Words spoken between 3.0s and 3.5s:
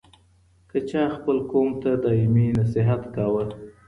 کاوه